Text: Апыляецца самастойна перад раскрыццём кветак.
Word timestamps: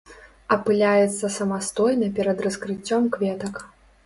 Апыляецца 0.55 1.31
самастойна 1.35 2.07
перад 2.17 2.37
раскрыццём 2.47 3.03
кветак. 3.19 3.63